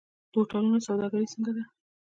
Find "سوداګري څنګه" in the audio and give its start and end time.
0.87-1.51